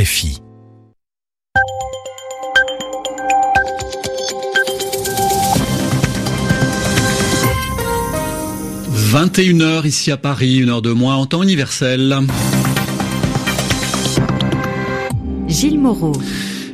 RFI. 0.00 0.40
«21h 9.12 9.86
ici 9.86 10.10
à 10.10 10.16
Paris, 10.16 10.58
une 10.58 10.70
heure 10.70 10.80
de 10.80 10.92
moins 10.92 11.16
en 11.16 11.26
temps 11.26 11.42
universel. 11.42 12.16
Gilles 15.48 15.78
Moreau. 15.78 16.12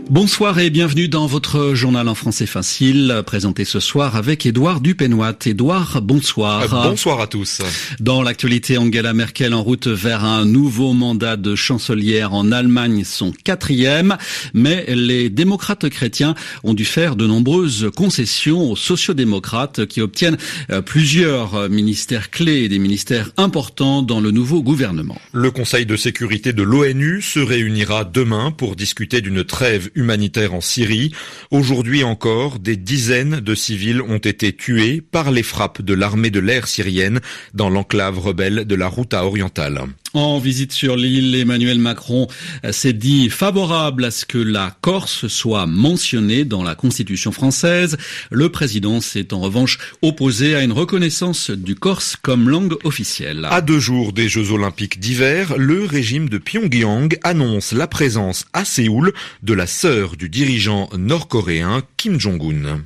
Bonsoir 0.08 0.60
et 0.60 0.70
bienvenue 0.70 1.08
dans 1.08 1.26
votre 1.26 1.74
journal 1.74 2.06
en 2.06 2.14
français 2.14 2.46
facile, 2.46 3.22
présenté 3.26 3.64
ce 3.64 3.80
soir 3.80 4.14
avec 4.14 4.46
Édouard 4.46 4.80
Dupenoit. 4.80 5.34
Édouard, 5.44 6.00
bonsoir. 6.00 6.62
Euh, 6.62 6.90
bonsoir 6.90 7.20
à 7.20 7.26
tous. 7.26 7.60
Dans 7.98 8.22
l'actualité, 8.22 8.78
Angela 8.78 9.12
Merkel 9.12 9.52
en 9.52 9.64
route 9.64 9.88
vers 9.88 10.24
un 10.24 10.44
nouveau 10.44 10.92
mandat 10.92 11.36
de 11.36 11.56
chancelière 11.56 12.34
en 12.34 12.52
Allemagne, 12.52 13.02
son 13.02 13.32
quatrième, 13.32 14.16
mais 14.54 14.84
les 14.94 15.28
démocrates 15.28 15.88
chrétiens 15.88 16.36
ont 16.62 16.74
dû 16.74 16.84
faire 16.84 17.16
de 17.16 17.26
nombreuses 17.26 17.90
concessions 17.96 18.70
aux 18.70 18.76
sociodémocrates 18.76 19.86
qui 19.86 20.00
obtiennent 20.00 20.38
euh, 20.70 20.82
plusieurs 20.82 21.68
ministères 21.68 22.30
clés 22.30 22.62
et 22.62 22.68
des 22.68 22.78
ministères 22.78 23.32
importants 23.36 24.02
dans 24.02 24.20
le 24.20 24.30
nouveau 24.30 24.62
gouvernement. 24.62 25.20
Le 25.32 25.50
Conseil 25.50 25.84
de 25.84 25.96
sécurité 25.96 26.52
de 26.52 26.62
l'ONU 26.62 27.22
se 27.22 27.40
réunira 27.40 28.04
demain 28.04 28.52
pour 28.52 28.76
discuter 28.76 29.20
d'une 29.20 29.42
trêve 29.42 29.90
humanitaire 29.96 30.54
en 30.54 30.60
Syrie. 30.60 31.12
Aujourd'hui 31.50 32.04
encore, 32.04 32.58
des 32.58 32.76
dizaines 32.76 33.40
de 33.40 33.54
civils 33.54 34.02
ont 34.02 34.18
été 34.18 34.54
tués 34.54 35.00
par 35.00 35.30
les 35.30 35.42
frappes 35.42 35.82
de 35.82 35.94
l'armée 35.94 36.30
de 36.30 36.40
l'air 36.40 36.68
syrienne 36.68 37.20
dans 37.54 37.70
l'enclave 37.70 38.18
rebelle 38.18 38.64
de 38.64 38.74
la 38.74 38.86
Routa 38.86 39.24
orientale. 39.24 39.80
En 40.16 40.38
visite 40.38 40.72
sur 40.72 40.96
l'île, 40.96 41.34
Emmanuel 41.34 41.78
Macron 41.78 42.26
s'est 42.70 42.94
dit 42.94 43.28
favorable 43.28 44.02
à 44.06 44.10
ce 44.10 44.24
que 44.24 44.38
la 44.38 44.74
Corse 44.80 45.28
soit 45.28 45.66
mentionnée 45.66 46.46
dans 46.46 46.62
la 46.62 46.74
Constitution 46.74 47.32
française. 47.32 47.98
Le 48.30 48.48
président 48.48 49.02
s'est 49.02 49.34
en 49.34 49.40
revanche 49.40 49.78
opposé 50.00 50.54
à 50.54 50.62
une 50.62 50.72
reconnaissance 50.72 51.50
du 51.50 51.74
Corse 51.74 52.16
comme 52.16 52.48
langue 52.48 52.76
officielle. 52.82 53.46
À 53.50 53.60
deux 53.60 53.78
jours 53.78 54.14
des 54.14 54.30
Jeux 54.30 54.52
Olympiques 54.52 55.00
d'hiver, 55.00 55.58
le 55.58 55.84
régime 55.84 56.30
de 56.30 56.38
Pyongyang 56.38 57.18
annonce 57.22 57.72
la 57.72 57.86
présence 57.86 58.46
à 58.54 58.64
Séoul 58.64 59.12
de 59.42 59.52
la 59.52 59.66
sœur 59.66 60.16
du 60.16 60.30
dirigeant 60.30 60.88
nord-coréen 60.96 61.82
Kim 61.98 62.18
Jong-un. 62.18 62.80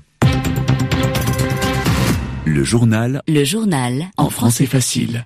Le 2.45 2.65
journal. 2.65 3.23
Le 3.29 3.45
journal. 3.45 4.11
En 4.17 4.31
français 4.31 4.67
facile. 4.67 5.25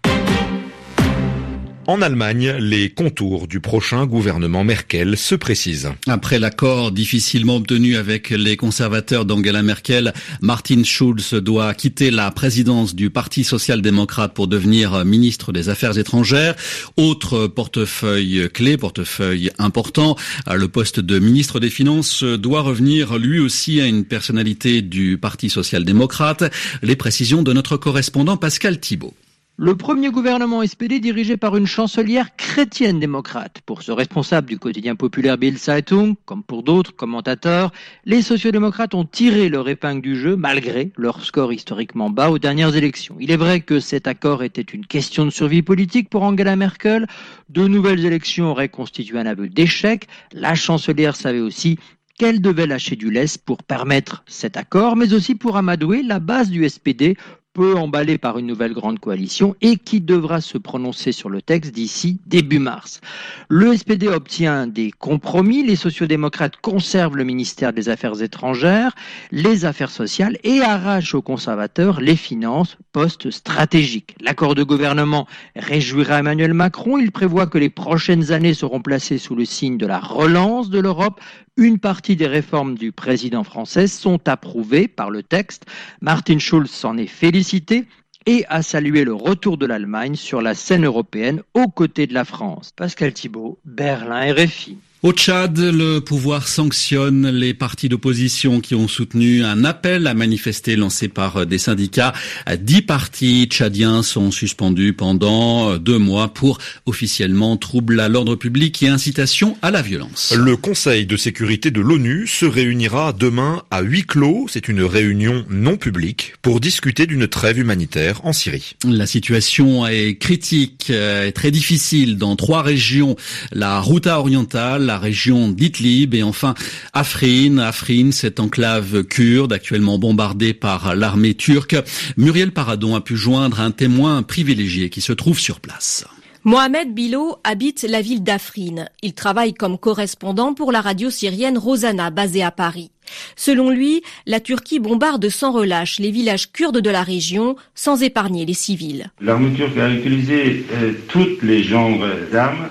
En 1.87 2.01
Allemagne, 2.01 2.57
les 2.61 2.89
contours 2.89 3.47
du 3.47 3.61
prochain 3.61 4.07
gouvernement 4.07 4.65
Merkel 4.65 5.19
se 5.19 5.35
précisent. 5.35 5.91
Après 6.07 6.39
l'accord 6.39 6.93
difficilement 6.93 7.57
obtenu 7.57 7.97
avec 7.97 8.31
les 8.31 8.57
conservateurs 8.57 9.27
d'Angela 9.27 9.63
Merkel, 9.63 10.15
Martin 10.41 10.83
Schulz 10.83 11.35
doit 11.35 11.75
quitter 11.75 12.11
la 12.11 12.31
présidence 12.31 12.95
du 12.95 13.11
Parti 13.11 13.45
social-démocrate 13.45 14.33
pour 14.33 14.49
devenir 14.49 15.05
ministre 15.05 15.53
des 15.53 15.69
Affaires 15.69 15.99
étrangères. 15.99 16.55
Autre 16.97 17.49
portefeuille 17.49 18.49
clé, 18.53 18.79
portefeuille 18.79 19.51
important, 19.59 20.17
le 20.51 20.69
poste 20.69 21.01
de 21.01 21.19
ministre 21.19 21.61
des 21.61 21.71
Finances 21.71 22.25
doit 22.25 22.63
revenir 22.63 23.19
lui 23.19 23.41
aussi 23.41 23.83
à 23.83 23.87
une 23.87 24.07
personnalité 24.07 24.81
du 24.81 25.19
Parti 25.19 25.51
social-démocrate. 25.51 26.45
Les 26.83 26.97
précisions 26.97 27.43
de 27.43 27.53
notre 27.53 27.77
correspondant 27.77 28.39
Pascal 28.39 28.81
Thibault. 28.81 29.15
Le 29.57 29.77
premier 29.77 30.11
gouvernement 30.11 30.67
SPD 30.67 30.99
dirigé 30.99 31.37
par 31.37 31.57
une 31.57 31.69
chancelière 31.69 32.35
chrétienne 32.35 32.99
démocrate. 32.99 33.61
Pour 33.65 33.83
ce 33.83 33.93
responsable 33.93 34.49
du 34.49 34.59
quotidien 34.59 34.97
populaire 34.97 35.39
Bill 35.39 35.59
Zeitung, 35.59 36.17
comme 36.25 36.43
pour 36.43 36.65
d'autres 36.65 36.97
commentateurs, 36.97 37.71
les 38.05 38.21
sociodémocrates 38.21 38.95
ont 38.95 39.05
tiré 39.05 39.49
leur 39.49 39.69
épingle 39.69 40.01
du 40.01 40.17
jeu 40.17 40.35
malgré 40.35 40.91
leur 40.97 41.25
score 41.25 41.53
historiquement 41.53 42.11
bas 42.11 42.31
aux 42.31 42.41
dernières 42.41 42.75
élections. 42.75 43.15
Il 43.21 43.31
est 43.31 43.37
vrai 43.37 43.61
que 43.61 43.79
cet 43.79 44.09
accord 44.09 44.43
était 44.43 44.61
une 44.61 44.87
question 44.87 45.25
de 45.25 45.31
survie 45.31 45.63
politique 45.63 46.11
pour 46.11 46.25
Angela 46.25 46.57
Merkel. 46.57 47.07
De 47.49 47.69
nouvelles 47.69 48.05
élections 48.05 48.51
auraient 48.51 48.69
constitué 48.69 49.21
un 49.21 49.27
aveu 49.27 49.49
d'échec. 49.49 50.09
La 50.33 50.57
chancelière 50.57 51.15
savait 51.15 51.39
aussi 51.39 51.79
qu'elle 52.19 52.41
devait 52.41 52.67
lâcher 52.67 52.97
du 52.97 53.09
lest 53.09 53.39
pour 53.45 53.63
permettre 53.63 54.25
cet 54.27 54.57
accord, 54.57 54.97
mais 54.97 55.13
aussi 55.13 55.37
pour 55.37 55.57
amadouer 55.57 56.03
la 56.03 56.19
base 56.19 56.51
du 56.51 56.69
SPD 56.69 57.17
peu 57.55 57.77
emballé 57.77 58.19
par 58.19 58.37
une 58.37 58.47
nouvelle 58.47 58.75
grande 58.75 58.99
coalition 58.99 59.55
et 59.63 59.77
qui 59.77 60.01
devra 60.01 60.41
se 60.41 60.59
prononcer 60.59 61.13
sur 61.13 61.31
le 61.31 61.41
texte 61.41 61.73
d'ici 61.73 62.19
début 62.27 62.59
mars. 62.59 63.01
Le 63.49 63.77
SPD 63.77 64.09
obtient 64.09 64.67
des 64.67 64.91
compromis, 64.91 65.63
les 65.63 65.77
sociodémocrates 65.77 66.57
conservent 66.57 67.17
le 67.17 67.25
ministère 67.25 67.73
des 67.73 67.89
Affaires 67.89 68.21
étrangères, 68.21 68.95
les 69.31 69.65
affaires 69.65 69.91
sociales 69.91 70.37
et 70.43 70.61
arrachent 70.61 71.15
aux 71.15 71.23
conservateurs 71.23 72.01
les 72.01 72.17
finances, 72.17 72.77
postes 72.93 73.31
stratégiques. 73.31 74.17
L'accord 74.21 74.57
de 74.57 74.65
gouvernement 74.65 75.29
réjouira 75.55 76.19
Emmanuel 76.19 76.55
Macron, 76.55 76.99
il 76.99 77.13
prévoit 77.13 77.47
que 77.47 77.59
les 77.59 77.71
prochaines 77.71 78.33
années 78.33 78.55
seront 78.55 78.81
placées 78.81 79.19
sous 79.19 79.37
le 79.37 79.45
signe 79.45 79.79
de 79.79 79.87
la 79.87 80.01
relance 80.01 80.71
de 80.71 80.81
l'Europe 80.81 81.21
une 81.57 81.79
partie 81.79 82.17
des 82.17 82.27
réformes 82.27 82.77
du 82.77 82.93
président 82.93 83.45
français 83.45 83.87
sont 83.87 84.29
approuvées 84.29 84.89
par 84.89 85.11
le 85.11 85.23
texte. 85.23 85.67
Martin 86.01 86.39
Schulz 86.39 86.71
s'en 86.71 86.97
est 86.97 87.07
félicité 87.07 87.87
et 88.27 88.45
a 88.49 88.63
salué 88.63 89.05
le 89.05 89.15
retour 89.15 89.59
de 89.59 89.67
l'Allemagne 89.67 90.17
sur 90.17 90.41
la 90.43 90.55
scène 90.55 90.85
européenne 90.85 91.43
aux 91.53 91.69
côtés 91.69 92.07
de 92.07 92.15
la 92.15 92.25
France. 92.25 92.73
Pascal 92.75 93.13
Thibault, 93.13 93.59
Berlin 93.65 94.33
RFI. 94.33 94.79
Au 95.05 95.13
Tchad, 95.13 95.59
le 95.59 95.99
pouvoir 95.99 96.49
sanctionne 96.49 97.29
les 97.29 97.53
partis 97.53 97.91
d'opposition 97.91 98.63
qui 98.63 98.75
ont 98.75 98.89
soutenu 98.89 99.45
un 99.45 99.63
appel 99.63 100.07
à 100.07 100.15
manifester 100.15 100.77
lancé 100.77 101.09
par 101.09 101.45
des 101.45 101.59
syndicats. 101.59 102.15
Dix 102.59 102.81
partis 102.81 103.45
tchadiens 103.45 104.03
sont 104.03 104.31
suspendus 104.31 104.95
pendant 104.95 105.77
deux 105.77 105.99
mois 105.99 106.33
pour 106.33 106.57
officiellement 106.87 107.59
trouble 107.59 108.01
à 108.01 108.09
l'ordre 108.09 108.35
public 108.35 108.83
et 108.83 108.89
incitation 108.89 109.59
à 109.61 109.71
la 109.71 109.83
violence. 109.83 110.33
Le 110.35 110.57
Conseil 110.57 111.05
de 111.05 111.19
sécurité 111.19 111.71
de 111.71 111.83
l'ONU 111.83 112.27
se 112.27 112.47
réunira 112.47 113.13
demain 113.13 113.63
à 113.71 113.83
huis 113.83 114.07
clos. 114.07 114.47
C'est 114.49 114.69
une 114.69 114.81
réunion 114.81 115.45
non 115.51 115.77
publique 115.77 116.33
pour 116.41 116.61
discuter 116.61 117.07
d'une 117.07 117.29
trêve 117.29 117.59
humanitaire 117.59 118.25
en 118.25 118.33
Syrie. 118.33 118.77
La 118.89 119.05
situation 119.05 119.87
est 119.87 120.17
critique 120.17 120.89
et 120.89 121.33
très 121.33 121.51
difficile 121.51 122.17
dans 122.17 122.37
trois 122.37 122.63
régions. 122.63 123.17
La 123.53 123.81
Routa 123.81 124.19
orientale, 124.19 124.94
la 124.95 125.01
région 125.01 125.49
d'Idlib 125.49 126.15
et 126.15 126.23
enfin 126.23 126.55
Afrin. 126.93 127.59
Afrin, 127.59 128.13
cette 128.13 128.39
enclave 128.39 129.03
kurde 129.03 129.53
actuellement 129.53 129.99
bombardée 129.99 130.55
par 130.55 130.95
l'armée 130.95 131.35
turque. 131.35 131.75
Muriel 132.17 132.53
Paradon 132.53 132.95
a 132.95 133.01
pu 133.01 133.17
joindre 133.17 133.61
un 133.61 133.73
témoin 133.73 134.23
privilégié 134.23 134.91
qui 134.91 135.01
se 135.01 135.13
trouve 135.13 135.41
sur 135.41 135.59
place. 135.59 136.05
Mohamed 136.45 136.95
Bilo 136.95 137.39
habite 137.43 137.83
la 137.83 138.03
ville 138.03 138.23
d'Afrin. 138.23 138.85
Il 139.03 139.15
travaille 139.15 139.53
comme 139.53 139.79
correspondant 139.79 140.55
pour 140.55 140.71
la 140.71 140.81
radio 140.81 141.11
syrienne 141.11 141.59
Rosanna, 141.59 142.11
basée 142.11 142.45
à 142.45 142.53
Paris. 142.53 142.93
Selon 143.35 143.71
lui, 143.71 144.01
la 144.27 144.39
Turquie 144.39 144.79
bombarde 144.79 145.29
sans 145.29 145.51
relâche 145.51 145.99
les 145.99 146.13
villages 146.13 146.53
kurdes 146.53 146.79
de 146.79 146.91
la 146.91 147.03
région, 147.03 147.57
sans 147.75 148.01
épargner 148.01 148.47
les 148.47 148.55
civils. 148.55 149.11
L'armée 149.21 149.57
turque 149.57 149.77
a 149.77 149.91
utilisé 149.91 150.65
euh, 150.73 150.93
toutes 151.09 151.43
les 151.43 151.65
genres 151.65 151.99
d'armes 152.31 152.69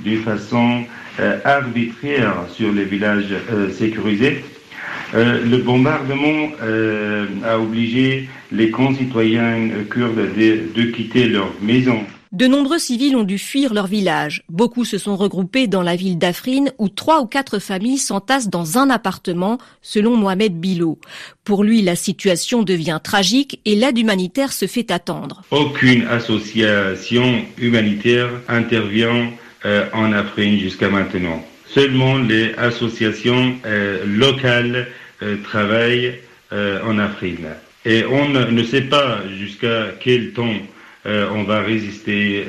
d'une 0.00 0.22
façon 0.22 0.82
euh, 0.82 0.98
arbitraire 1.44 2.44
sur 2.52 2.72
les 2.72 2.84
villages 2.84 3.34
euh, 3.50 3.70
sécurisés. 3.70 4.44
Euh, 5.14 5.42
le 5.44 5.58
bombardement 5.58 6.50
a 7.44 7.58
obligé 7.58 8.28
les 8.52 8.70
concitoyens 8.70 9.68
kurdes 9.90 10.34
de, 10.36 10.82
quitter 10.90 11.26
leur 11.26 11.52
maison. 11.62 12.00
De 12.30 12.46
nombreux 12.46 12.78
civils 12.78 13.16
ont 13.16 13.24
dû 13.24 13.38
fuir 13.38 13.72
leur 13.72 13.86
village. 13.86 14.42
Beaucoup 14.50 14.84
se 14.84 14.98
sont 14.98 15.16
regroupés 15.16 15.66
dans 15.66 15.80
la 15.80 15.96
ville 15.96 16.18
d'Afrin 16.18 16.66
où 16.76 16.90
trois 16.90 17.22
ou 17.22 17.26
quatre 17.26 17.58
familles 17.58 17.96
s'entassent 17.96 18.50
dans 18.50 18.76
un 18.76 18.90
appartement, 18.90 19.56
selon 19.80 20.14
Mohamed 20.14 20.60
Bilo. 20.60 20.98
Pour 21.44 21.64
lui, 21.64 21.80
la 21.80 21.96
situation 21.96 22.62
devient 22.62 23.00
tragique 23.02 23.60
et 23.64 23.76
l'aide 23.76 23.96
humanitaire 23.96 24.52
se 24.52 24.66
fait 24.66 24.90
attendre. 24.90 25.42
Aucune 25.50 26.02
association 26.06 27.44
humanitaire 27.56 28.28
intervient 28.46 29.30
euh, 29.64 29.86
en 29.92 30.12
Afrique 30.12 30.60
jusqu'à 30.60 30.88
maintenant. 30.88 31.44
Seulement 31.66 32.16
les 32.16 32.54
associations 32.54 33.56
euh, 33.66 34.04
locales 34.06 34.86
euh, 35.22 35.36
travaillent 35.42 36.14
en 36.50 36.98
Afrique. 36.98 37.40
Et 37.84 38.04
on 38.06 38.30
ne 38.30 38.62
sait 38.62 38.80
pas 38.80 39.18
jusqu'à 39.38 39.88
quel 40.00 40.32
temps 40.32 40.54
on 41.04 41.42
va 41.42 41.60
résister 41.60 42.46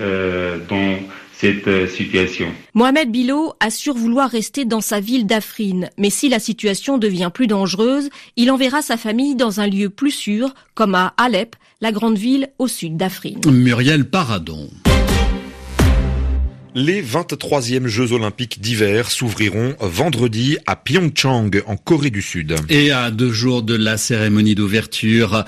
dans 0.70 1.00
cette 1.34 1.90
situation. 1.90 2.48
Mohamed 2.74 3.12
Bilo 3.12 3.56
assure 3.60 3.96
vouloir 3.96 4.30
rester 4.30 4.64
dans 4.64 4.80
sa 4.80 5.02
ville 5.02 5.26
d'Afrin, 5.26 5.90
mais 5.98 6.10
si 6.10 6.30
la 6.30 6.40
situation 6.40 6.98
devient 6.98 7.30
plus 7.34 7.48
dangereuse, 7.48 8.10
il 8.38 8.52
enverra 8.52 8.82
sa 8.82 8.96
famille 8.96 9.36
dans 9.36 9.60
un 9.60 9.68
lieu 9.68 9.90
plus 9.90 10.12
sûr, 10.12 10.54
comme 10.76 10.96
à 10.96 11.14
Alep, 11.18 11.58
la 11.82 11.92
grande 11.92 12.18
ville 12.18 12.48
au 12.58 12.70
sud 12.70 12.96
d'Afrin. 12.96 13.42
Muriel 13.52 14.10
Paradon. 14.10 14.70
Les 16.76 17.02
23e 17.02 17.88
Jeux 17.88 18.12
olympiques 18.12 18.62
d'hiver 18.62 19.10
s'ouvriront 19.10 19.74
vendredi 19.80 20.60
à 20.68 20.76
Pyeongchang, 20.76 21.50
en 21.66 21.76
Corée 21.78 22.12
du 22.12 22.22
Sud. 22.22 22.56
Et 22.70 22.92
à 22.92 23.10
deux 23.10 23.32
jours 23.32 23.64
de 23.64 23.74
la 23.74 23.98
cérémonie 23.98 24.54
d'ouverture, 24.54 25.46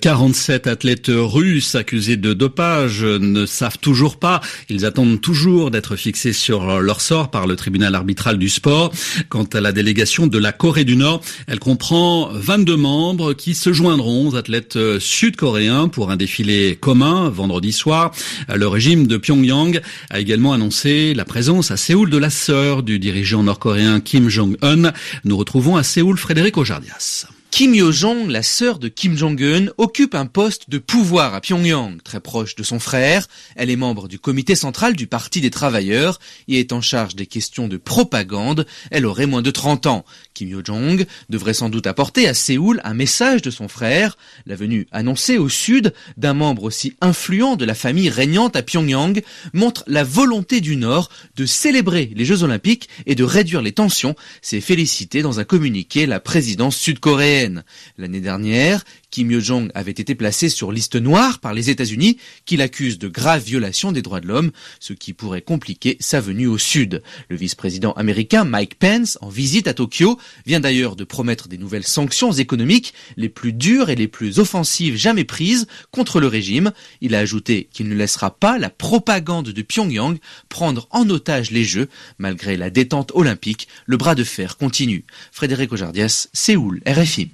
47 0.00 0.66
euh, 0.66 0.72
athlètes 0.72 1.12
russes 1.14 1.76
accusés 1.76 2.16
de 2.16 2.32
dopage 2.32 3.04
ne 3.04 3.46
savent 3.46 3.78
toujours 3.78 4.18
pas. 4.18 4.40
Ils 4.68 4.84
attendent 4.84 5.20
toujours 5.20 5.70
d'être 5.70 5.94
fixés 5.94 6.32
sur 6.32 6.80
leur 6.80 7.00
sort 7.00 7.30
par 7.30 7.46
le 7.46 7.54
tribunal 7.54 7.94
arbitral 7.94 8.36
du 8.36 8.48
sport. 8.48 8.92
Quant 9.28 9.44
à 9.44 9.60
la 9.60 9.70
délégation 9.70 10.26
de 10.26 10.38
la 10.38 10.50
Corée 10.50 10.84
du 10.84 10.96
Nord, 10.96 11.20
elle 11.46 11.60
comprend 11.60 12.30
22 12.32 12.76
membres 12.76 13.32
qui 13.32 13.54
se 13.54 13.72
joindront 13.72 14.30
aux 14.30 14.34
athlètes 14.34 14.76
sud-coréens 14.98 15.86
pour 15.86 16.10
un 16.10 16.16
défilé 16.16 16.76
commun 16.80 17.28
vendredi 17.28 17.70
soir. 17.70 18.10
Le 18.52 18.66
régime 18.66 19.06
de 19.06 19.16
Pyongyang 19.18 19.80
a 20.10 20.18
également 20.18 20.52
annoncé 20.52 20.63
la 21.14 21.24
présence 21.24 21.70
à 21.70 21.76
Séoul 21.76 22.08
de 22.08 22.16
la 22.16 22.30
sœur 22.30 22.82
du 22.82 22.98
dirigeant 22.98 23.42
nord-coréen 23.42 24.00
Kim 24.00 24.28
Jong-un. 24.30 24.92
Nous 25.24 25.36
retrouvons 25.36 25.76
à 25.76 25.82
Séoul 25.82 26.16
Frédéric 26.16 26.56
Ojardias. 26.56 27.26
Kim 27.54 27.72
Yo-jong, 27.72 28.30
la 28.30 28.42
sœur 28.42 28.80
de 28.80 28.88
Kim 28.88 29.16
Jong-un, 29.16 29.66
occupe 29.78 30.16
un 30.16 30.26
poste 30.26 30.70
de 30.70 30.78
pouvoir 30.78 31.34
à 31.34 31.40
Pyongyang, 31.40 32.02
très 32.02 32.18
proche 32.18 32.56
de 32.56 32.64
son 32.64 32.80
frère. 32.80 33.28
Elle 33.54 33.70
est 33.70 33.76
membre 33.76 34.08
du 34.08 34.18
comité 34.18 34.56
central 34.56 34.96
du 34.96 35.06
Parti 35.06 35.40
des 35.40 35.52
travailleurs 35.52 36.18
et 36.48 36.58
est 36.58 36.72
en 36.72 36.80
charge 36.80 37.14
des 37.14 37.26
questions 37.26 37.68
de 37.68 37.76
propagande. 37.76 38.66
Elle 38.90 39.06
aurait 39.06 39.26
moins 39.26 39.40
de 39.40 39.52
30 39.52 39.86
ans. 39.86 40.04
Kim 40.34 40.48
Yo-jong 40.48 41.06
devrait 41.30 41.54
sans 41.54 41.68
doute 41.68 41.86
apporter 41.86 42.26
à 42.26 42.34
Séoul 42.34 42.80
un 42.82 42.92
message 42.92 43.40
de 43.40 43.52
son 43.52 43.68
frère. 43.68 44.18
La 44.46 44.56
venue 44.56 44.88
annoncée 44.90 45.38
au 45.38 45.48
sud 45.48 45.94
d'un 46.16 46.34
membre 46.34 46.64
aussi 46.64 46.96
influent 47.00 47.54
de 47.54 47.64
la 47.64 47.76
famille 47.76 48.10
régnante 48.10 48.56
à 48.56 48.62
Pyongyang 48.62 49.22
montre 49.52 49.84
la 49.86 50.02
volonté 50.02 50.60
du 50.60 50.74
Nord 50.74 51.08
de 51.36 51.46
célébrer 51.46 52.10
les 52.16 52.24
Jeux 52.24 52.42
Olympiques 52.42 52.88
et 53.06 53.14
de 53.14 53.22
réduire 53.22 53.62
les 53.62 53.70
tensions. 53.70 54.16
C'est 54.42 54.60
félicité 54.60 55.22
dans 55.22 55.38
un 55.38 55.44
communiqué 55.44 56.06
la 56.06 56.18
présidence 56.18 56.76
sud-coréenne. 56.76 57.43
L'année 57.98 58.20
dernière, 58.20 58.84
Kim 59.10 59.30
Yo-jong 59.30 59.70
avait 59.74 59.92
été 59.92 60.14
placé 60.14 60.48
sur 60.48 60.72
liste 60.72 60.96
noire 60.96 61.38
par 61.38 61.54
les 61.54 61.70
États-Unis 61.70 62.18
qui 62.46 62.56
l'accusent 62.56 62.98
de 62.98 63.08
graves 63.08 63.44
violations 63.44 63.92
des 63.92 64.02
droits 64.02 64.20
de 64.20 64.26
l'homme, 64.26 64.50
ce 64.80 64.92
qui 64.92 65.12
pourrait 65.12 65.42
compliquer 65.42 65.96
sa 66.00 66.20
venue 66.20 66.46
au 66.46 66.58
Sud. 66.58 67.02
Le 67.28 67.36
vice-président 67.36 67.92
américain 67.92 68.44
Mike 68.44 68.78
Pence, 68.78 69.18
en 69.20 69.28
visite 69.28 69.68
à 69.68 69.74
Tokyo, 69.74 70.18
vient 70.46 70.60
d'ailleurs 70.60 70.96
de 70.96 71.04
promettre 71.04 71.48
des 71.48 71.58
nouvelles 71.58 71.86
sanctions 71.86 72.32
économiques 72.32 72.94
les 73.16 73.28
plus 73.28 73.52
dures 73.52 73.90
et 73.90 73.94
les 73.94 74.08
plus 74.08 74.38
offensives 74.38 74.96
jamais 74.96 75.24
prises 75.24 75.66
contre 75.90 76.20
le 76.20 76.26
régime. 76.26 76.72
Il 77.00 77.14
a 77.14 77.20
ajouté 77.20 77.68
qu'il 77.72 77.88
ne 77.88 77.94
laissera 77.94 78.36
pas 78.36 78.58
la 78.58 78.70
propagande 78.70 79.50
de 79.50 79.62
Pyongyang 79.62 80.18
prendre 80.48 80.88
en 80.90 81.08
otage 81.10 81.50
les 81.50 81.64
Jeux. 81.64 81.88
Malgré 82.18 82.56
la 82.56 82.70
détente 82.70 83.12
olympique, 83.14 83.68
le 83.86 83.96
bras 83.96 84.14
de 84.14 84.24
fer 84.24 84.56
continue. 84.56 85.04
Frédéric 85.32 85.72
Ojardias, 85.72 86.28
Séoul, 86.32 86.80
RFI. 86.86 87.33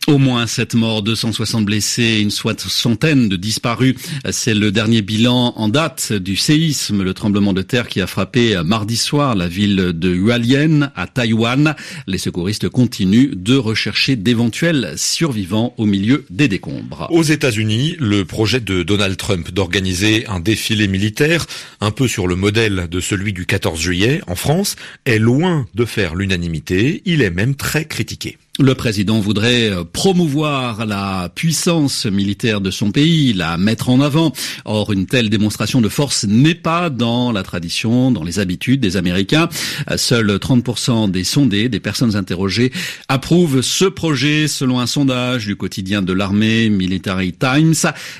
Au 0.07 0.17
moins 0.17 0.47
sept 0.47 0.73
morts, 0.73 1.03
260 1.03 1.63
blessés, 1.63 2.19
une 2.21 2.31
soixantaine 2.31 3.29
de 3.29 3.35
disparus. 3.35 3.93
C'est 4.31 4.55
le 4.55 4.71
dernier 4.71 5.03
bilan 5.03 5.53
en 5.55 5.69
date 5.69 6.11
du 6.11 6.35
séisme, 6.35 7.03
le 7.03 7.13
tremblement 7.13 7.53
de 7.53 7.61
terre 7.61 7.87
qui 7.87 8.01
a 8.01 8.07
frappé 8.07 8.59
mardi 8.65 8.97
soir 8.97 9.35
la 9.35 9.47
ville 9.47 9.91
de 9.93 10.09
Hualien 10.09 10.91
à 10.95 11.05
Taïwan. 11.05 11.75
Les 12.07 12.17
secouristes 12.17 12.67
continuent 12.67 13.35
de 13.35 13.55
rechercher 13.55 14.15
d'éventuels 14.15 14.95
survivants 14.97 15.75
au 15.77 15.85
milieu 15.85 16.25
des 16.31 16.47
décombres. 16.47 17.05
Aux 17.11 17.23
États-Unis, 17.23 17.95
le 17.99 18.25
projet 18.25 18.59
de 18.59 18.81
Donald 18.81 19.17
Trump 19.17 19.51
d'organiser 19.51 20.25
un 20.27 20.39
défilé 20.39 20.87
militaire, 20.87 21.45
un 21.79 21.91
peu 21.91 22.07
sur 22.07 22.25
le 22.25 22.35
modèle 22.35 22.87
de 22.89 22.99
celui 22.99 23.33
du 23.33 23.45
14 23.45 23.79
juillet 23.79 24.21
en 24.25 24.35
France, 24.35 24.77
est 25.05 25.19
loin 25.19 25.67
de 25.75 25.85
faire 25.85 26.15
l'unanimité. 26.15 27.03
Il 27.05 27.21
est 27.21 27.29
même 27.29 27.53
très 27.53 27.85
critiqué. 27.85 28.39
Le 28.59 28.75
président 28.75 29.19
voudrait 29.19 29.71
promouvoir 29.93 30.85
la 30.85 31.29
puissance 31.33 32.05
militaire 32.05 32.61
de 32.61 32.71
son 32.71 32.91
pays, 32.91 33.33
la 33.33 33.57
mettre 33.57 33.89
en 33.89 34.01
avant. 34.01 34.33
Or, 34.65 34.91
une 34.91 35.05
telle 35.05 35.29
démonstration 35.29 35.81
de 35.81 35.89
force 35.89 36.25
n'est 36.25 36.55
pas 36.55 36.89
dans 36.89 37.31
la 37.31 37.43
tradition, 37.43 38.11
dans 38.11 38.23
les 38.23 38.39
habitudes 38.39 38.79
des 38.79 38.97
Américains. 38.97 39.49
Seuls 39.97 40.31
30% 40.31 41.11
des 41.11 41.23
sondés, 41.23 41.69
des 41.69 41.79
personnes 41.79 42.15
interrogées, 42.15 42.71
approuvent 43.07 43.61
ce 43.61 43.85
projet 43.85 44.47
selon 44.47 44.79
un 44.79 44.87
sondage 44.87 45.45
du 45.45 45.55
quotidien 45.55 46.01
de 46.01 46.13
l'armée 46.13 46.69
Military 46.69 47.33
Times 47.33 47.73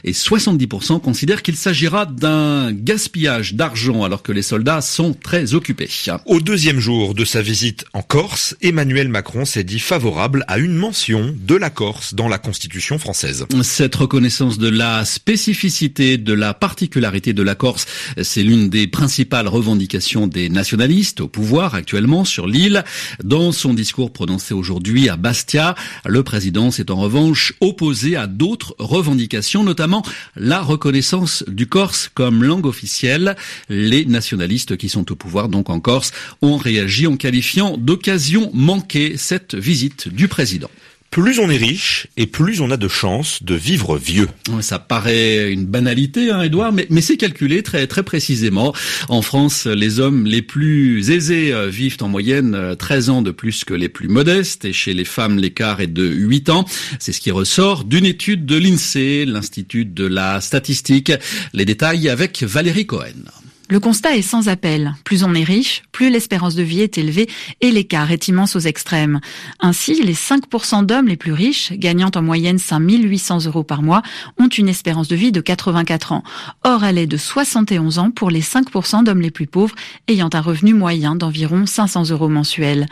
et 0.04 0.12
70% 0.12 1.02
considèrent 1.02 1.42
qu'il 1.42 1.56
s'agira 1.56 2.06
d'un 2.06 2.72
gaspillage 2.72 3.54
d'argent 3.54 4.04
alors 4.04 4.24
que 4.24 4.32
les 4.32 4.42
soldats 4.42 4.82
sont 4.82 5.14
très 5.14 5.54
occupés. 5.54 5.90
Au 6.26 6.40
deuxième 6.40 6.80
jour 6.80 7.14
de 7.14 7.26
sa 7.26 7.42
visite 7.42 7.86
en 7.94 8.02
Corse, 8.02 8.56
Emmanuel 8.62 9.08
Macron 9.08 9.46
s'est 9.46 9.64
dit 9.64 9.80
favorable 9.80 10.46
à 10.48 10.58
une 10.58 10.74
mention 10.74 11.34
de 11.38 11.56
Corse 11.70 12.14
dans 12.14 12.28
la 12.28 12.38
Constitution 12.38 12.98
française. 12.98 13.46
Cette 13.64 13.96
reconnaissance 13.96 14.58
de 14.58 14.70
la 14.70 15.06
spécificité, 15.06 16.18
de 16.18 16.34
la 16.34 16.54
particularité 16.54 17.34
de 17.34 17.44
la 17.44 17.56
Corse, 17.56 17.86
c'est 18.22 18.44
l'une 18.44 18.70
des 18.70 18.88
principales 18.88 19.48
revendications 19.48 20.28
des 20.28 20.50
nationalistes 20.50 21.22
au 21.22 21.28
pouvoir 21.28 21.76
actuellement 21.76 22.26
sur 22.26 22.48
l'île. 22.48 22.84
Dans 23.24 23.52
son 23.52 23.74
discours 23.74 24.12
prononcé 24.12 24.54
aujourd'hui 24.54 25.10
à 25.10 25.18
Bastia, 25.18 25.76
le 26.06 26.24
président 26.24 26.72
s'est 26.72 26.92
en 26.92 26.96
revanche 26.96 27.54
opposé 27.62 28.16
à 28.16 28.28
d'autres 28.28 28.76
revendications, 28.80 29.64
notamment 29.64 30.04
la 30.36 30.62
reconnaissance 30.62 31.44
du 31.48 31.68
Corse 31.68 32.10
comme 32.14 32.44
langue 32.44 32.66
officielle. 32.66 33.36
Les 33.70 34.06
nationalistes 34.06 34.78
qui 34.78 34.90
sont 34.90 35.12
au 35.12 35.16
pouvoir 35.16 35.50
donc 35.50 35.70
en 35.70 35.80
Corse 35.80 36.12
ont 36.42 36.58
réagi 36.58 37.08
en 37.08 37.18
qualifiant 37.18 37.78
d'occasion 37.78 38.52
manquée 38.54 39.16
cette 39.18 39.56
visite 39.56 40.08
du 40.10 40.28
président. 40.28 40.70
Plus 41.12 41.40
on 41.40 41.50
est 41.50 41.58
riche 41.58 42.08
et 42.16 42.26
plus 42.26 42.62
on 42.62 42.72
a 42.72 42.78
de 42.78 42.88
chances 42.88 43.44
de 43.44 43.54
vivre 43.54 43.98
vieux. 43.98 44.30
Ça 44.62 44.80
paraît 44.80 45.52
une 45.52 45.66
banalité, 45.66 46.32
hein, 46.32 46.42
Edouard, 46.42 46.72
mais, 46.72 46.88
mais 46.90 47.02
c'est 47.02 47.18
calculé 47.18 47.64
très 47.64 47.86
très 47.86 48.04
précisément. 48.04 48.74
En 49.10 49.22
France, 49.22 49.66
les 49.66 50.00
hommes 50.00 50.26
les 50.26 50.42
plus 50.42 51.12
aisés 51.12 51.54
euh, 51.54 51.68
vivent 51.68 51.98
en 52.00 52.08
moyenne 52.08 52.78
13 52.80 53.10
euh, 53.10 53.12
ans 53.12 53.22
de 53.22 53.32
plus 53.32 53.66
que 53.66 53.74
les 53.74 53.90
plus 53.90 54.08
modestes, 54.08 54.64
et 54.64 54.72
chez 54.72 54.94
les 54.94 55.04
femmes, 55.04 55.38
l'écart 55.38 55.82
est 55.82 55.88
de 55.88 56.06
8 56.06 56.50
ans. 56.50 56.66
C'est 56.98 57.12
ce 57.12 57.20
qui 57.20 57.32
ressort 57.32 57.84
d'une 57.84 58.06
étude 58.06 58.46
de 58.46 58.56
l'INSEE, 58.56 59.26
l'Institut 59.26 59.84
de 59.84 60.06
la 60.06 60.40
statistique. 60.40 61.12
Les 61.52 61.66
détails 61.66 62.08
avec 62.08 62.42
Valérie 62.42 62.86
Cohen. 62.86 63.26
Le 63.72 63.80
constat 63.80 64.18
est 64.18 64.22
sans 64.22 64.50
appel. 64.50 64.96
Plus 65.06 65.24
on 65.24 65.34
est 65.34 65.46
riche, 65.46 65.84
plus 65.94 66.10
l'espérance 66.10 66.56
de 66.56 66.62
vie 66.62 66.82
est 66.82 66.98
élevée 66.98 67.30
et 67.62 67.72
l'écart 67.72 68.12
est 68.12 68.28
immense 68.28 68.58
aux 68.58 68.60
extrêmes. 68.60 69.22
Ainsi, 69.62 70.04
les 70.04 70.14
5% 70.14 70.86
d'hommes 70.86 71.08
les 71.08 71.16
plus 71.16 71.32
riches, 71.32 71.72
gagnant 71.72 72.12
en 72.14 72.22
moyenne 72.22 72.58
5800 72.58 73.46
euros 73.46 73.64
par 73.64 73.82
mois, 73.82 74.02
ont 74.38 74.50
une 74.50 74.68
espérance 74.68 75.08
de 75.08 75.16
vie 75.16 75.32
de 75.32 75.40
84 75.40 76.12
ans. 76.12 76.26
Or, 76.66 76.84
elle 76.84 76.98
est 76.98 77.08
de 77.08 77.16
71 77.16 77.98
ans 77.98 78.12
pour 78.12 78.30
les 78.30 78.42
5% 78.42 79.06
d'hommes 79.06 79.22
les 79.22 79.32
plus 79.32 79.48
pauvres, 79.48 79.76
ayant 80.10 80.30
un 80.34 80.42
revenu 80.42 80.74
moyen 80.74 81.16
d'environ 81.16 81.66
500 81.66 82.10
euros 82.10 82.28
mensuels. 82.28 82.88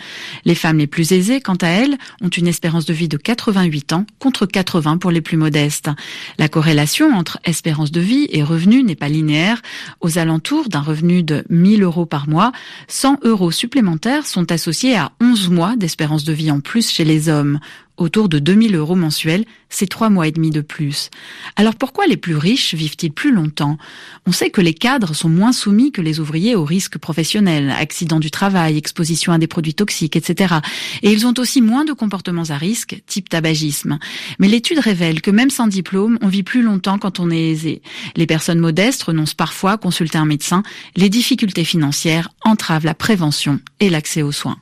Les 0.46 0.56
femmes 0.56 0.77
les 0.77 0.88
plus 0.88 1.12
aisées, 1.12 1.42
quant 1.42 1.56
à 1.56 1.68
elles, 1.68 1.98
ont 2.22 2.30
une 2.30 2.48
espérance 2.48 2.86
de 2.86 2.94
vie 2.94 3.10
de 3.10 3.18
88 3.18 3.92
ans 3.92 4.06
contre 4.18 4.46
80 4.46 4.96
pour 5.00 5.12
les 5.12 5.20
plus 5.20 5.36
modestes. 5.36 5.89
La 6.38 6.48
corrélation 6.48 7.13
entre 7.13 7.38
espérance 7.44 7.92
de 7.92 8.00
vie 8.00 8.30
et 8.30 8.44
revenu 8.44 8.82
n'est 8.82 8.96
pas 8.96 9.10
linéaire. 9.10 9.62
Aux 10.00 10.18
alentours 10.18 10.69
d'un 10.70 10.82
revenu 10.82 11.24
de 11.24 11.44
1000 11.50 11.84
euros 11.84 12.06
par 12.06 12.30
mois, 12.30 12.52
100 12.88 13.20
euros 13.24 13.52
supplémentaires 13.52 14.26
sont 14.26 14.52
associés 14.52 14.96
à 14.96 15.12
11 15.22 15.50
mois 15.50 15.76
d'espérance 15.76 16.24
de 16.24 16.34
vie 16.34 16.52
en 16.52 16.60
plus 16.60 16.90
chez 16.90 17.04
les 17.04 17.30
hommes 17.30 17.60
autour 18.00 18.29
de 18.29 18.39
2000 18.39 18.75
euros 18.75 18.96
mensuels, 18.96 19.46
c'est 19.70 19.88
trois 19.88 20.10
mois 20.10 20.27
et 20.27 20.32
demi 20.32 20.50
de 20.50 20.62
plus. 20.62 21.10
Alors 21.56 21.75
pourquoi 21.75 22.08
les 22.08 22.18
plus 22.18 22.36
riches 22.36 22.74
vivent-ils 22.74 23.12
plus 23.12 23.32
longtemps? 23.32 23.77
On 24.25 24.32
sait 24.32 24.50
que 24.50 24.62
les 24.62 24.74
cadres 24.74 25.13
sont 25.13 25.29
moins 25.29 25.51
soumis 25.51 25.91
que 25.91 26.01
les 26.01 26.20
ouvriers 26.20 26.56
aux 26.56 26.65
risques 26.65 26.98
professionnels, 26.98 27.70
accidents 27.70 28.20
du 28.20 28.32
travail, 28.32 28.77
exposition 28.77 29.32
à 29.32 29.38
des 29.38 29.48
produits 29.48 29.75
toxiques, 29.75 30.15
etc. 30.15 30.56
Et 31.03 31.12
ils 31.12 31.27
ont 31.27 31.34
aussi 31.38 31.62
moins 31.62 31.86
de 31.86 31.94
comportements 31.94 32.50
à 32.50 32.58
risque, 32.58 33.01
type 33.06 33.29
tabagisme. 33.29 34.00
Mais 34.39 34.48
l'étude 34.48 34.79
révèle 34.79 35.22
que 35.22 35.32
même 35.32 35.50
sans 35.50 35.68
diplôme, 35.68 36.18
on 36.22 36.27
vit 36.27 36.44
plus 36.44 36.62
longtemps 36.62 36.98
quand 36.98 37.20
on 37.20 37.29
est 37.29 37.50
aisé. 37.50 37.82
Les 38.15 38.25
personnes 38.25 38.60
modestes 38.60 39.03
renoncent 39.03 39.34
parfois 39.36 39.74
à 39.74 39.77
consulter 39.77 40.18
un 40.18 40.25
médecin. 40.25 40.63
Les 40.96 41.10
difficultés 41.10 41.63
financières 41.63 42.29
entravent 42.44 42.86
la 42.86 42.96
prévention 42.96 43.60
et 43.79 43.89
l'accès 43.89 44.22
aux 44.22 44.32
soins. 44.32 44.58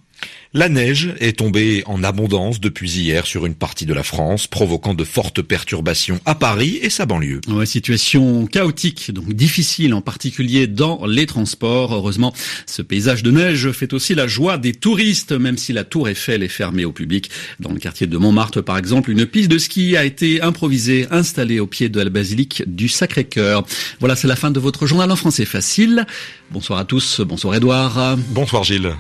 La 0.54 0.70
neige 0.70 1.14
est 1.20 1.38
tombée 1.38 1.84
en 1.88 2.04
abondance 2.04 2.62
depuis 2.62 2.90
hier 2.90 3.26
sur 3.28 3.46
une 3.46 3.54
partie 3.54 3.86
de 3.86 3.94
la 3.94 4.02
France, 4.02 4.48
provoquant 4.48 4.94
de 4.94 5.04
fortes 5.04 5.42
perturbations 5.42 6.20
à 6.26 6.36
Paris 6.36 6.80
et 6.82 6.90
sa 6.90 7.06
banlieue. 7.06 7.42
Ouais, 7.48 7.66
situation 7.66 8.48
chaotique, 8.48 9.12
donc 9.12 9.34
difficile, 9.34 9.94
en 9.94 10.02
particulier 10.02 10.66
dans 10.68 11.06
les 11.06 11.26
transports. 11.26 11.94
Heureusement, 11.94 12.34
ce 12.66 12.82
paysage 12.82 13.24
de 13.24 13.32
neige 13.32 13.72
fait 13.72 13.94
aussi 13.94 14.16
la 14.16 14.28
joie 14.28 14.58
des 14.58 14.74
touristes, 14.74 15.34
même 15.34 15.58
si 15.58 15.74
la 15.74 15.84
Tour 15.84 16.08
Eiffel 16.08 16.42
est 16.44 16.48
fermée 16.48 16.86
au 16.86 16.94
public. 16.94 17.30
Dans 17.60 17.72
le 17.72 17.80
quartier 17.80 18.08
de 18.08 18.18
Montmartre, 18.18 18.62
par 18.62 18.78
exemple, 18.78 19.12
une 19.12 19.26
piste 19.26 19.52
de 19.52 19.58
ski 19.58 19.98
a 19.98 20.06
été 20.06 20.42
improvisée, 20.42 21.08
installée 21.12 21.60
au 21.60 21.68
pied 21.68 21.90
de 21.90 22.00
la 22.00 22.10
basilique 22.10 22.64
du 22.66 22.88
Sacré-Cœur. 22.88 23.66
Voilà, 24.00 24.16
c'est 24.16 24.28
la 24.28 24.38
fin 24.38 24.50
de 24.50 24.60
votre 24.60 24.88
journal 24.88 25.12
en 25.12 25.16
français 25.18 25.46
facile. 25.46 26.06
Bonsoir 26.52 26.80
à 26.80 26.86
tous, 26.86 27.20
bonsoir 27.22 27.56
Edouard. 27.56 28.18
Bonsoir 28.30 28.64
Gilles. 28.64 28.94